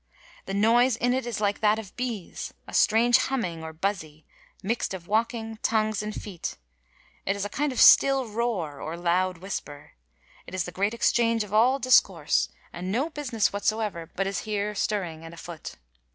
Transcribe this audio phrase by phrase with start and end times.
[0.47, 4.25] The noyse in it is like that of Bees, a strange humming or buzzie,—
[4.63, 6.57] mixt of walking, tongues and feet:
[7.23, 9.91] It is a kind of still roare or loud whisper.
[10.47, 14.73] It is the great Exchange of all discourse, and no busines whatsoeuer but is here
[14.73, 15.75] stirring and afoot.